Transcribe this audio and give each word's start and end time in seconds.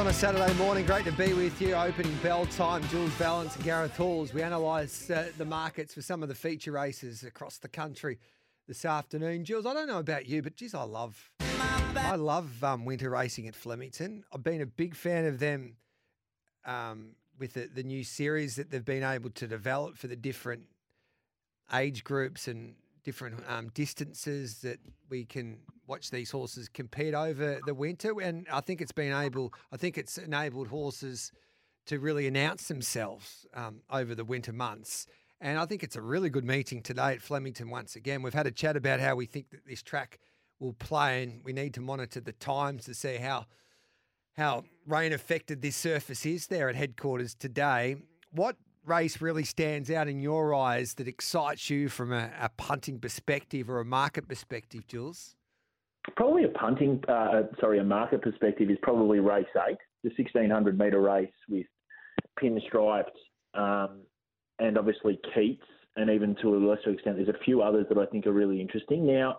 on 0.00 0.06
a 0.06 0.12
Saturday 0.14 0.54
morning. 0.54 0.86
Great 0.86 1.04
to 1.04 1.12
be 1.12 1.34
with 1.34 1.60
you. 1.60 1.74
Opening 1.74 2.16
bell 2.22 2.46
time. 2.46 2.82
Jules 2.88 3.10
Vallance 3.12 3.54
and 3.54 3.62
Gareth 3.62 3.94
Halls. 3.98 4.32
We 4.32 4.40
analyse 4.40 5.10
uh, 5.10 5.30
the 5.36 5.44
markets 5.44 5.92
for 5.92 6.00
some 6.00 6.22
of 6.22 6.30
the 6.30 6.34
feature 6.34 6.72
races 6.72 7.22
across 7.22 7.58
the 7.58 7.68
country 7.68 8.18
this 8.66 8.86
afternoon. 8.86 9.44
Jules, 9.44 9.66
I 9.66 9.74
don't 9.74 9.88
know 9.88 9.98
about 9.98 10.24
you, 10.24 10.40
but 10.40 10.56
geez, 10.56 10.72
I 10.74 10.84
love, 10.84 11.30
I 11.94 12.16
love 12.16 12.64
um, 12.64 12.86
winter 12.86 13.10
racing 13.10 13.46
at 13.46 13.54
Flemington. 13.54 14.24
I've 14.32 14.42
been 14.42 14.62
a 14.62 14.66
big 14.66 14.94
fan 14.94 15.26
of 15.26 15.38
them 15.38 15.76
um, 16.64 17.10
with 17.38 17.52
the, 17.52 17.66
the 17.66 17.82
new 17.82 18.02
series 18.02 18.56
that 18.56 18.70
they've 18.70 18.82
been 18.82 19.04
able 19.04 19.28
to 19.28 19.46
develop 19.46 19.98
for 19.98 20.06
the 20.06 20.16
different 20.16 20.62
age 21.74 22.04
groups 22.04 22.48
and 22.48 22.74
different 23.02 23.42
um, 23.48 23.70
distances 23.74 24.58
that 24.60 24.78
we 25.08 25.24
can 25.24 25.58
watch 25.86 26.10
these 26.10 26.30
horses 26.30 26.68
compete 26.68 27.14
over 27.14 27.60
the 27.66 27.74
winter. 27.74 28.20
And 28.20 28.46
I 28.52 28.60
think 28.60 28.80
it's 28.80 28.92
been 28.92 29.12
able, 29.12 29.52
I 29.72 29.76
think 29.76 29.98
it's 29.98 30.18
enabled 30.18 30.68
horses 30.68 31.32
to 31.86 31.98
really 31.98 32.26
announce 32.26 32.68
themselves 32.68 33.46
um, 33.54 33.80
over 33.90 34.14
the 34.14 34.24
winter 34.24 34.52
months. 34.52 35.06
And 35.40 35.58
I 35.58 35.66
think 35.66 35.82
it's 35.82 35.96
a 35.96 36.02
really 36.02 36.28
good 36.28 36.44
meeting 36.44 36.82
today 36.82 37.12
at 37.12 37.22
Flemington 37.22 37.70
once 37.70 37.96
again. 37.96 38.22
We've 38.22 38.34
had 38.34 38.46
a 38.46 38.50
chat 38.50 38.76
about 38.76 39.00
how 39.00 39.16
we 39.16 39.26
think 39.26 39.50
that 39.50 39.66
this 39.66 39.82
track 39.82 40.18
will 40.58 40.74
play, 40.74 41.22
and 41.22 41.42
we 41.42 41.52
need 41.54 41.72
to 41.74 41.80
monitor 41.80 42.20
the 42.20 42.32
times 42.32 42.84
to 42.84 42.94
see 42.94 43.16
how 43.16 43.46
how 44.36 44.64
rain 44.86 45.12
affected 45.12 45.60
this 45.60 45.76
surface 45.76 46.24
is 46.24 46.46
there 46.46 46.68
at 46.68 46.76
headquarters 46.76 47.34
today. 47.34 47.96
What 48.30 48.56
race 48.84 49.20
really 49.20 49.44
stands 49.44 49.90
out 49.90 50.08
in 50.08 50.20
your 50.20 50.54
eyes 50.54 50.94
that 50.94 51.08
excites 51.08 51.70
you 51.70 51.88
from 51.88 52.12
a, 52.12 52.30
a 52.40 52.48
punting 52.56 52.98
perspective 52.98 53.68
or 53.68 53.80
a 53.80 53.84
market 53.84 54.28
perspective, 54.28 54.86
Jules? 54.86 55.36
Probably 56.16 56.44
a 56.44 56.48
punting, 56.48 57.02
uh, 57.08 57.42
sorry, 57.60 57.78
a 57.78 57.84
market 57.84 58.22
perspective 58.22 58.70
is 58.70 58.78
probably 58.82 59.20
race 59.20 59.46
eight, 59.68 59.78
the 60.02 60.10
1600 60.16 60.78
metre 60.78 61.00
race 61.00 61.28
with 61.48 61.66
pinstriped 62.42 63.04
um, 63.54 64.00
and 64.58 64.78
obviously 64.78 65.18
Keats, 65.34 65.62
and 65.96 66.10
even 66.10 66.36
to 66.42 66.54
a 66.54 66.58
lesser 66.58 66.90
extent, 66.90 67.16
there's 67.16 67.28
a 67.28 67.44
few 67.44 67.62
others 67.62 67.86
that 67.88 67.98
I 67.98 68.06
think 68.06 68.26
are 68.26 68.32
really 68.32 68.60
interesting. 68.60 69.06
Now, 69.06 69.38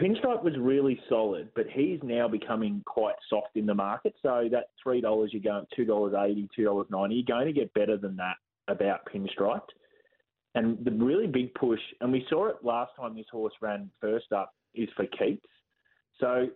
Pinstripe 0.00 0.42
was 0.42 0.54
really 0.58 0.98
solid, 1.08 1.50
but 1.54 1.66
he's 1.70 2.00
now 2.02 2.26
becoming 2.26 2.82
quite 2.86 3.14
soft 3.28 3.56
in 3.56 3.66
the 3.66 3.74
market. 3.74 4.14
So 4.22 4.48
that 4.50 4.68
three 4.82 5.00
dollars 5.00 5.30
you're 5.32 5.42
going 5.42 5.66
two 5.76 5.84
dollars 5.84 6.14
eighty, 6.18 6.48
two 6.54 6.64
dollars 6.64 6.86
ninety, 6.90 7.16
you're 7.16 7.38
going 7.38 7.46
to 7.46 7.52
get 7.52 7.72
better 7.74 7.96
than 7.96 8.16
that 8.16 8.36
about 8.68 9.00
Pinstripe. 9.12 9.68
And 10.54 10.82
the 10.84 10.90
really 10.90 11.26
big 11.26 11.54
push, 11.54 11.80
and 12.00 12.12
we 12.12 12.26
saw 12.28 12.46
it 12.48 12.56
last 12.62 12.92
time 12.98 13.14
this 13.14 13.26
horse 13.30 13.54
ran 13.60 13.90
first 14.00 14.32
up, 14.32 14.54
is 14.74 14.88
for 14.96 15.06
Keats. 15.18 15.46
So 16.20 16.48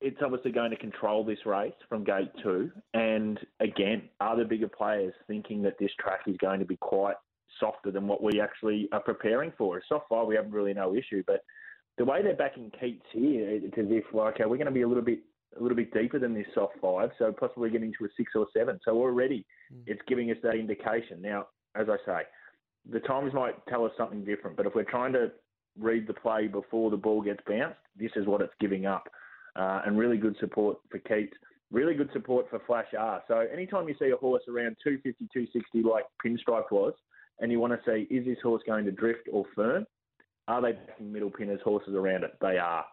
it's 0.00 0.18
obviously 0.22 0.52
going 0.52 0.70
to 0.70 0.76
control 0.76 1.24
this 1.24 1.44
race 1.44 1.72
from 1.88 2.04
gate 2.04 2.30
two. 2.42 2.70
And 2.94 3.38
again, 3.60 4.08
are 4.20 4.36
the 4.36 4.44
bigger 4.44 4.68
players 4.68 5.12
thinking 5.26 5.60
that 5.62 5.78
this 5.78 5.90
track 5.98 6.20
is 6.26 6.36
going 6.38 6.60
to 6.60 6.66
be 6.66 6.76
quite 6.76 7.16
softer 7.58 7.90
than 7.90 8.06
what 8.06 8.22
we 8.22 8.40
actually 8.40 8.88
are 8.92 9.00
preparing 9.00 9.52
for? 9.58 9.78
A 9.78 9.80
soft 9.88 10.06
five, 10.08 10.26
we 10.26 10.36
haven't 10.36 10.52
really 10.52 10.74
no 10.74 10.94
issue, 10.94 11.22
but 11.26 11.42
the 11.98 12.04
way 12.04 12.22
they're 12.22 12.36
backing 12.36 12.70
Keats 12.80 13.04
here, 13.12 13.48
it's 13.50 13.76
as 13.76 13.86
if 13.88 14.04
like 14.14 14.34
okay, 14.34 14.44
we're 14.44 14.56
going 14.56 14.66
to 14.66 14.72
be 14.72 14.82
a 14.82 14.88
little 14.88 15.02
bit 15.02 15.20
a 15.58 15.62
little 15.62 15.76
bit 15.76 15.92
deeper 15.92 16.18
than 16.18 16.34
this 16.34 16.46
soft 16.54 16.74
five, 16.80 17.10
so 17.18 17.32
possibly 17.32 17.70
getting 17.70 17.92
to 17.98 18.04
a 18.04 18.08
six 18.16 18.32
or 18.34 18.46
seven. 18.56 18.78
So 18.84 18.92
already 18.92 19.44
mm. 19.72 19.82
it's 19.86 20.00
giving 20.06 20.30
us 20.30 20.36
that 20.42 20.54
indication. 20.54 21.20
Now, 21.20 21.46
as 21.74 21.88
I 21.88 21.96
say, 22.06 22.22
the 22.90 23.00
times 23.00 23.32
might 23.34 23.54
tell 23.66 23.84
us 23.84 23.92
something 23.96 24.24
different, 24.24 24.56
but 24.56 24.66
if 24.66 24.74
we're 24.74 24.84
trying 24.84 25.12
to 25.14 25.32
read 25.78 26.06
the 26.06 26.14
play 26.14 26.46
before 26.46 26.90
the 26.90 26.96
ball 26.96 27.22
gets 27.22 27.40
bounced, 27.46 27.78
this 27.98 28.10
is 28.16 28.26
what 28.26 28.40
it's 28.40 28.52
giving 28.60 28.86
up. 28.86 29.08
Uh, 29.56 29.82
and 29.86 29.98
really 29.98 30.16
good 30.16 30.36
support 30.38 30.78
for 30.90 30.98
Keats. 30.98 31.36
Really 31.70 31.94
good 31.94 32.10
support 32.12 32.48
for 32.48 32.60
Flash 32.66 32.86
R. 32.96 33.22
So 33.28 33.44
anytime 33.52 33.88
you 33.88 33.94
see 33.98 34.10
a 34.10 34.16
horse 34.16 34.42
around 34.48 34.76
250, 34.84 35.28
260 35.32 35.82
like 35.82 36.04
Pinstripe 36.24 36.70
was, 36.70 36.94
and 37.40 37.52
you 37.52 37.58
want 37.58 37.72
to 37.72 37.80
see 37.84 38.12
is 38.14 38.24
this 38.24 38.38
horse 38.42 38.62
going 38.66 38.84
to 38.84 38.92
drift 38.92 39.28
or 39.32 39.44
firm, 39.54 39.84
are 40.48 40.62
they 40.62 40.72
backing 40.72 41.12
middle 41.12 41.30
pinners 41.30 41.60
horses 41.62 41.94
around 41.94 42.24
it? 42.24 42.36
They 42.40 42.58
are. 42.58 42.84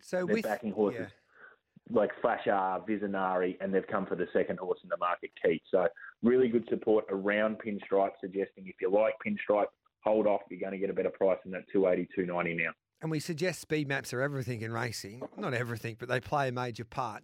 So 0.00 0.18
They're 0.18 0.34
with, 0.34 0.44
backing 0.44 0.72
horses 0.72 1.08
yeah. 1.08 1.96
like 1.98 2.10
Flash 2.20 2.46
R, 2.46 2.82
Visionary, 2.86 3.56
and 3.60 3.72
they've 3.72 3.86
come 3.86 4.04
for 4.04 4.16
the 4.16 4.26
second 4.32 4.58
horse 4.58 4.80
in 4.82 4.90
the 4.90 4.96
market, 4.98 5.30
Keats. 5.42 5.64
So 5.70 5.86
really 6.22 6.48
good 6.48 6.66
support 6.68 7.06
around 7.08 7.58
Pinstripe, 7.64 8.12
suggesting 8.20 8.66
if 8.66 8.74
you 8.80 8.90
like 8.90 9.14
Pinstripe, 9.26 9.68
hold 10.00 10.26
off. 10.26 10.42
You're 10.50 10.60
going 10.60 10.72
to 10.72 10.78
get 10.78 10.90
a 10.90 10.92
better 10.92 11.10
price 11.10 11.38
than 11.44 11.52
that 11.52 11.64
280, 11.72 12.10
290 12.14 12.62
now. 12.62 12.72
And 13.00 13.10
we 13.10 13.20
suggest 13.20 13.60
speed 13.60 13.88
maps 13.88 14.12
are 14.12 14.20
everything 14.20 14.62
in 14.62 14.72
racing. 14.72 15.22
Not 15.36 15.54
everything, 15.54 15.96
but 15.98 16.08
they 16.08 16.20
play 16.20 16.48
a 16.48 16.52
major 16.52 16.84
part. 16.84 17.22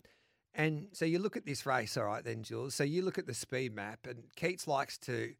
And 0.54 0.88
so 0.92 1.04
you 1.04 1.18
look 1.18 1.36
at 1.36 1.46
this 1.46 1.64
race, 1.64 1.96
all 1.96 2.04
right, 2.04 2.24
then, 2.24 2.42
Jules. 2.42 2.74
So 2.74 2.84
you 2.84 3.02
look 3.02 3.18
at 3.18 3.26
the 3.26 3.34
speed 3.34 3.74
map, 3.74 4.06
and 4.06 4.24
Keats 4.36 4.66
likes 4.66 4.98
to 4.98 5.32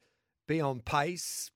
be 0.47 0.61
on 0.61 0.81
pace, 0.81 1.50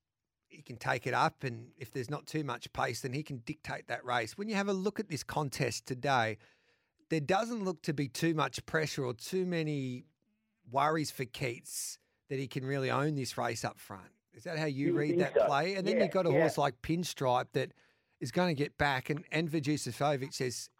he 0.54 0.62
can 0.62 0.76
take 0.76 1.06
it 1.06 1.15
up, 1.15 1.44
and 1.44 1.69
if 1.78 1.91
there's 1.92 2.10
not 2.10 2.26
too 2.26 2.44
much 2.44 2.72
pace, 2.72 3.00
then 3.00 3.12
he 3.12 3.22
can 3.22 3.38
dictate 3.44 3.88
that 3.88 4.04
race. 4.04 4.37
When 4.38 4.48
you 4.48 4.54
have 4.54 4.69
a 4.69 4.72
look 4.72 5.00
at 5.00 5.09
this 5.09 5.22
contest 5.22 5.87
today, 5.87 6.38
there 7.10 7.20
doesn't 7.20 7.65
look 7.65 7.82
to 7.82 7.92
be 7.92 8.09
too 8.09 8.34
much 8.34 8.64
pressure 8.66 9.04
or 9.04 9.14
too 9.14 9.44
many 9.47 10.04
worries 10.70 11.10
for 11.10 11.25
Keats 11.25 11.98
that 12.31 12.38
he 12.38 12.47
can 12.47 12.64
really 12.64 12.91
own 12.91 13.14
this 13.14 13.37
race 13.37 13.64
up 13.64 13.78
front. 13.78 14.09
Is 14.32 14.44
that 14.44 14.59
how 14.59 14.64
you, 14.66 14.87
You 14.88 14.98
read 14.98 15.20
that 15.20 15.34
so? 15.37 15.47
play? 15.47 15.75
And 15.75 15.87
then 15.87 15.97
Yeah, 15.97 16.04
you've 16.04 16.12
got 16.12 16.26
a 16.26 16.32
yeah. 16.32 16.41
horse 16.41 16.59
like 16.59 16.81
Pinstripe 16.82 17.53
that 17.53 17.72
is 18.20 18.31
going 18.31 18.54
to 18.54 18.60
get 18.60 18.76
back, 18.78 19.10
and 19.10 19.25
Enver 19.31 19.60
Jusufovic 19.60 20.32
says 20.32 20.70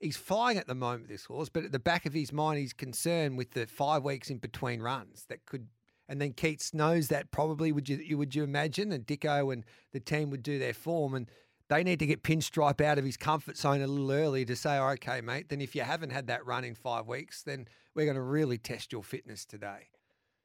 he's 0.00 0.16
flying 0.16 0.58
at 0.58 0.66
the 0.66 0.74
moment, 0.74 1.08
this 1.08 1.24
horse, 1.24 1.48
but 1.48 1.64
at 1.64 1.72
the 1.72 1.78
back 1.78 2.06
of 2.06 2.12
his 2.12 2.32
mind, 2.32 2.58
he's 2.58 2.72
concerned 2.72 3.38
with 3.38 3.52
the 3.52 3.66
five 3.66 4.02
weeks 4.02 4.30
in 4.30 4.38
between 4.38 4.80
runs 4.82 5.24
that 5.28 5.46
could. 5.46 5.68
And 6.08 6.20
then 6.20 6.32
Keats 6.32 6.72
knows 6.72 7.08
that 7.08 7.30
probably 7.30 7.70
would 7.70 7.88
you 7.88 8.16
would 8.16 8.34
you 8.34 8.42
imagine, 8.42 8.92
and 8.92 9.06
Dicko 9.06 9.52
and 9.52 9.64
the 9.92 10.00
team 10.00 10.30
would 10.30 10.42
do 10.42 10.58
their 10.58 10.72
form, 10.72 11.14
and 11.14 11.30
they 11.68 11.84
need 11.84 11.98
to 11.98 12.06
get 12.06 12.22
Pinstripe 12.22 12.80
out 12.80 12.98
of 12.98 13.04
his 13.04 13.18
comfort 13.18 13.58
zone 13.58 13.82
a 13.82 13.86
little 13.86 14.10
early 14.10 14.44
to 14.46 14.56
say, 14.56 14.78
"Oh, 14.78 14.88
okay, 14.92 15.20
mate. 15.20 15.50
Then 15.50 15.60
if 15.60 15.74
you 15.74 15.82
haven't 15.82 16.10
had 16.10 16.26
that 16.28 16.46
run 16.46 16.64
in 16.64 16.74
five 16.74 17.06
weeks, 17.06 17.42
then 17.42 17.68
we're 17.94 18.06
going 18.06 18.16
to 18.16 18.22
really 18.22 18.56
test 18.56 18.90
your 18.90 19.02
fitness 19.02 19.44
today. 19.44 19.88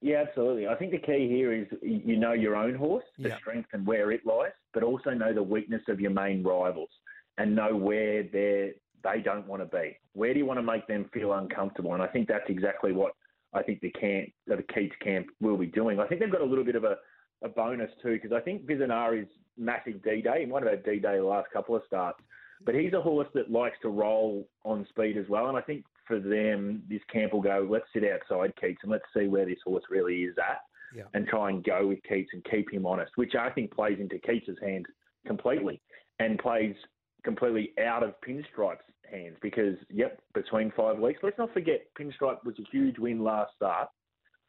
Yeah, 0.02 0.25
absolutely. 0.28 0.68
I 0.68 0.75
think 0.75 0.91
the 0.91 0.97
key 0.97 1.29
here 1.29 1.53
is 1.53 1.66
you 1.81 2.18
know 2.18 2.34
your 2.34 2.57
own 2.57 2.75
horse, 2.75 3.06
the 3.18 3.29
Yeah. 3.29 3.38
strength 3.38 3.69
and 3.72 3.88
where 3.88 4.12
it 4.12 4.25
lies, 4.25 4.52
but 4.73 4.84
also 4.84 5.12
know 5.12 5.34
the 5.34 5.44
weakness 5.44 5.81
of 5.88 6.02
your 6.02 6.12
main 6.12 6.44
rivals 6.44 6.90
and 7.38 7.56
know 7.56 7.73
where 7.75 8.23
they 8.23 8.73
they 9.02 9.22
don't 9.22 9.47
want 9.47 9.62
to 9.62 9.66
be. 9.66 9.97
Where 10.13 10.34
do 10.34 10.40
you 10.40 10.46
want 10.46 10.59
to 10.59 10.63
make 10.63 10.88
them 10.88 11.09
feel 11.13 11.34
uncomfortable? 11.34 11.94
And 11.94 12.02
I 12.03 12.07
think 12.07 12.28
that's 12.28 12.50
exactly 12.50 12.91
what 12.93 13.14
I 13.53 13.64
think 13.64 13.82
the 13.82 13.91
camp, 13.91 14.29
the 14.47 14.64
Keats 14.73 14.96
camp, 15.02 15.28
will 15.41 15.58
be 15.58 15.67
doing. 15.67 16.00
I 16.00 16.08
think 16.08 16.22
they've 16.22 16.32
got 16.32 16.41
a 16.41 16.46
little 16.46 16.64
bit 16.64 16.76
of 16.76 16.84
a, 16.84 16.97
a 17.44 17.50
bonus 17.50 17.91
too 18.02 18.14
because 18.14 18.32
I 18.32 18.40
think 18.40 18.66
Visionari's 18.66 19.28
massive 19.58 20.03
D 20.03 20.22
day. 20.22 20.41
He 20.41 20.46
might 20.46 20.64
have 20.64 20.72
had 20.72 20.84
D 20.84 21.00
day 21.00 21.17
the 21.17 21.23
last 21.23 21.50
couple 21.52 21.76
of 21.76 21.84
starts, 21.85 22.20
but 22.66 22.76
he's 22.76 22.94
a 22.94 23.02
horse 23.02 23.28
that 23.35 23.52
likes 23.52 23.78
to 23.84 23.90
roll 23.90 24.47
on 24.66 24.85
speed 24.90 25.17
as 25.17 25.28
well. 25.29 25.47
And 25.50 25.58
I 25.58 25.61
think 25.61 25.85
for 26.08 26.20
them, 26.20 26.84
this 26.90 27.02
camp 27.11 27.34
will 27.34 27.41
go. 27.41 27.67
Let's 27.70 27.85
sit 27.94 28.03
outside 28.03 28.53
Keats 28.59 28.79
and 28.84 28.91
let's 28.91 29.05
see 29.16 29.28
where 29.28 29.46
this 29.46 29.59
horse 29.66 29.84
really 29.90 30.23
is 30.23 30.35
at 30.38 30.61
Yeah. 30.96 31.03
and 31.14 31.28
try 31.28 31.49
and 31.49 31.64
go 31.64 31.88
with 31.88 31.99
Keats 32.03 32.32
and 32.34 32.44
keep 32.46 32.72
him 32.72 32.85
honest, 32.85 33.11
which 33.16 33.35
I 33.35 33.49
think 33.52 33.73
plays 33.73 33.99
into 33.99 34.17
Keats's 34.20 34.58
hands 34.61 34.85
completely 35.26 35.82
and 36.20 36.38
plays 36.40 36.76
completely 37.23 37.73
out 37.84 38.03
of 38.03 38.14
Pinstripe's 38.22 38.84
hands 39.09 39.37
because, 39.41 39.75
yep, 39.90 40.22
between 40.34 40.72
five 40.75 40.97
weeks. 40.97 41.20
Let's 41.23 41.37
not 41.37 41.53
forget, 41.53 41.81
Pinstripe 41.99 42.43
was 42.43 42.55
a 42.59 42.70
huge 42.72 42.97
win 42.99 43.23
last 43.23 43.52
start, 43.55 43.90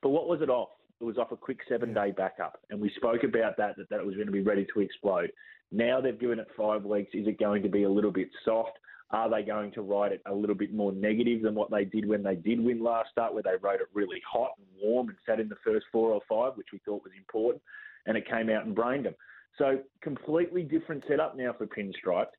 but 0.02 0.10
what 0.10 0.28
was 0.28 0.40
it 0.42 0.50
off? 0.50 0.70
It 1.00 1.04
was 1.04 1.18
off 1.18 1.32
a 1.32 1.36
quick 1.36 1.58
seven 1.68 1.92
day 1.92 2.12
backup, 2.16 2.58
and 2.70 2.80
we 2.80 2.90
spoke 2.96 3.24
about 3.24 3.56
that, 3.56 3.76
that, 3.76 3.90
that 3.90 4.00
it 4.00 4.06
was 4.06 4.14
going 4.14 4.26
to 4.26 4.32
be 4.32 4.42
ready 4.42 4.66
to 4.72 4.80
explode. 4.80 5.30
Now 5.72 6.00
they've 6.00 6.18
given 6.18 6.38
it 6.38 6.48
five 6.56 6.84
weeks. 6.84 7.10
Is 7.14 7.26
it 7.26 7.38
going 7.38 7.62
to 7.62 7.68
be 7.68 7.82
a 7.82 7.90
little 7.90 8.12
bit 8.12 8.28
soft? 8.44 8.78
Are 9.10 9.28
they 9.28 9.42
going 9.42 9.70
to 9.72 9.82
ride 9.82 10.12
it 10.12 10.22
a 10.26 10.34
little 10.34 10.54
bit 10.54 10.72
more 10.72 10.92
negative 10.92 11.42
than 11.42 11.54
what 11.54 11.70
they 11.70 11.84
did 11.84 12.08
when 12.08 12.22
they 12.22 12.36
did 12.36 12.62
win 12.62 12.82
last 12.82 13.10
start, 13.10 13.34
where 13.34 13.42
they 13.42 13.56
rode 13.60 13.80
it 13.80 13.88
really 13.92 14.20
hot 14.28 14.52
and 14.56 14.66
warm 14.82 15.08
and 15.08 15.18
sat 15.26 15.40
in 15.40 15.48
the 15.48 15.56
first 15.64 15.86
four 15.92 16.10
or 16.10 16.20
five, 16.28 16.56
which 16.56 16.68
we 16.72 16.80
thought 16.84 17.02
was 17.02 17.12
important, 17.16 17.62
and 18.06 18.16
it 18.16 18.28
came 18.28 18.48
out 18.50 18.64
and 18.66 18.74
brained 18.74 19.06
them. 19.06 19.14
So 19.58 19.78
completely 20.00 20.62
different 20.62 21.04
setup 21.06 21.36
now 21.36 21.54
for 21.56 21.66
Pinstripe, 21.66 22.30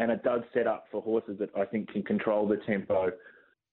and 0.00 0.10
it 0.10 0.22
does 0.24 0.40
set 0.54 0.66
up 0.66 0.86
for 0.90 1.02
horses 1.02 1.38
that 1.38 1.50
I 1.54 1.66
think 1.66 1.92
can 1.92 2.02
control 2.02 2.48
the 2.48 2.56
tempo, 2.66 3.10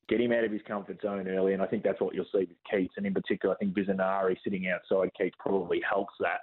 get 0.09 0.19
him 0.19 0.33
out 0.33 0.43
of 0.43 0.51
his 0.51 0.61
comfort 0.67 1.01
zone 1.01 1.25
early, 1.27 1.53
and 1.53 1.61
I 1.61 1.67
think 1.67 1.83
that's 1.83 2.01
what 2.01 2.13
you'll 2.13 2.25
see 2.25 2.39
with 2.39 2.57
Keats, 2.69 2.93
and 2.97 3.05
in 3.05 3.13
particular, 3.13 3.55
I 3.55 3.57
think 3.57 3.73
Bizanari 3.73 4.35
sitting 4.43 4.67
outside 4.67 5.09
Keats 5.17 5.35
probably 5.39 5.81
helps 5.89 6.13
that. 6.19 6.41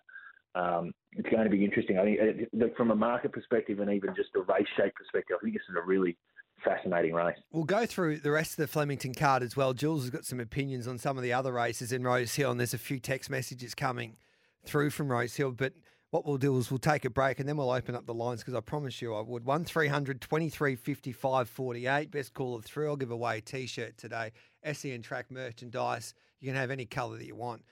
Um, 0.58 0.94
it's 1.12 1.28
going 1.28 1.44
to 1.44 1.50
be 1.50 1.64
interesting. 1.64 1.98
I 1.98 2.04
think 2.04 2.48
uh, 2.62 2.66
from 2.76 2.92
a 2.92 2.94
market 2.94 3.32
perspective 3.32 3.80
and 3.80 3.90
even 3.90 4.14
just 4.16 4.30
a 4.36 4.40
race 4.40 4.66
shape 4.76 4.94
perspective, 4.94 5.36
I 5.38 5.44
think 5.44 5.54
this 5.54 5.62
is 5.68 5.76
a 5.76 5.86
really 5.86 6.16
fascinating 6.64 7.12
race. 7.12 7.36
We'll 7.52 7.64
go 7.64 7.84
through 7.84 8.18
the 8.18 8.30
rest 8.30 8.52
of 8.52 8.56
the 8.58 8.68
Flemington 8.68 9.12
card 9.12 9.42
as 9.42 9.56
well. 9.56 9.74
Jules 9.74 10.02
has 10.02 10.10
got 10.10 10.24
some 10.24 10.40
opinions 10.40 10.88
on 10.88 10.96
some 10.96 11.18
of 11.18 11.22
the 11.22 11.32
other 11.32 11.52
races 11.52 11.92
in 11.92 12.04
Rose 12.04 12.36
Hill, 12.36 12.52
and 12.52 12.58
there's 12.58 12.72
a 12.72 12.78
few 12.78 13.00
text 13.00 13.28
messages 13.28 13.74
coming 13.74 14.16
through 14.64 14.90
from 14.90 15.10
Rose 15.10 15.34
Hill. 15.34 15.50
But 15.50 15.74
what 16.14 16.24
we'll 16.24 16.38
do 16.38 16.56
is 16.58 16.70
we'll 16.70 16.78
take 16.78 17.04
a 17.04 17.10
break 17.10 17.40
and 17.40 17.48
then 17.48 17.56
we'll 17.56 17.72
open 17.72 17.96
up 17.96 18.06
the 18.06 18.14
lines 18.14 18.38
because 18.38 18.54
I 18.54 18.60
promise 18.60 19.02
you 19.02 19.16
I 19.16 19.20
would. 19.20 19.44
1 19.44 19.64
300 19.64 20.20
23 20.20 20.76
55 20.76 21.48
48. 21.48 22.10
Best 22.12 22.34
call 22.34 22.54
of 22.54 22.64
three. 22.64 22.86
I'll 22.86 22.94
give 22.94 23.10
away 23.10 23.38
a 23.38 23.40
t 23.40 23.66
shirt 23.66 23.98
today. 23.98 24.30
SEN 24.72 25.02
track 25.02 25.32
merchandise. 25.32 26.14
You 26.38 26.50
can 26.50 26.56
have 26.56 26.70
any 26.70 26.86
colour 26.86 27.18
that 27.18 27.26
you 27.26 27.34
want. 27.34 27.64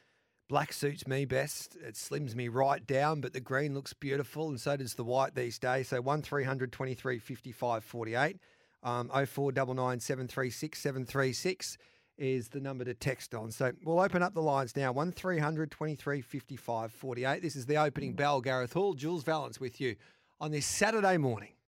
Black 0.48 0.72
suits 0.72 1.06
me 1.06 1.24
best. 1.24 1.76
It 1.76 1.94
slims 1.94 2.34
me 2.34 2.48
right 2.48 2.84
down, 2.84 3.20
but 3.20 3.32
the 3.32 3.38
green 3.38 3.74
looks 3.74 3.92
beautiful, 3.92 4.48
and 4.48 4.60
so 4.60 4.76
does 4.76 4.94
the 4.94 5.04
white 5.04 5.36
these 5.36 5.60
days. 5.60 5.90
So 5.90 6.00
1 6.00 6.22
300 6.22 6.72
23 6.72 7.20
55 7.20 7.84
48. 7.84 8.40
Um, 8.82 9.08
0499 9.08 10.00
736 10.00 10.80
736 10.80 11.78
is 12.18 12.48
the 12.48 12.60
number 12.60 12.84
to 12.84 12.94
text 12.94 13.34
on. 13.34 13.50
So 13.50 13.72
we'll 13.84 14.00
open 14.00 14.22
up 14.22 14.34
the 14.34 14.42
lines 14.42 14.76
now. 14.76 14.92
1 14.92 15.12
300 15.12 15.70
23 15.70 16.20
55 16.20 16.92
48. 16.92 17.42
This 17.42 17.56
is 17.56 17.66
the 17.66 17.76
opening 17.76 18.12
mm. 18.12 18.16
bell. 18.16 18.40
Gareth 18.40 18.72
Hall, 18.72 18.94
Jules 18.94 19.24
Vallance 19.24 19.60
with 19.60 19.80
you 19.80 19.96
on 20.40 20.50
this 20.50 20.66
Saturday 20.66 21.16
morning. 21.16 21.52